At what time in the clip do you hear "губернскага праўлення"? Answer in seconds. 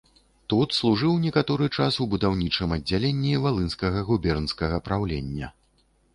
4.09-5.55